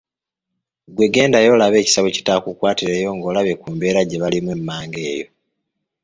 [0.95, 5.27] Gwe gendayo olabe ekisa bwe kitaakukwatireyo ng’olabye ku mbeera gye balimu emmanga eyo.